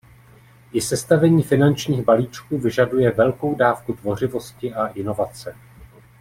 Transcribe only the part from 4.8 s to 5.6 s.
inovace.